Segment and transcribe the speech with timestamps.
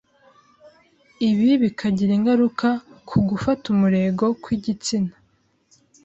[1.29, 2.67] ibi bikagira ingaruka
[3.09, 5.13] ku gufata umurego kw’igitsina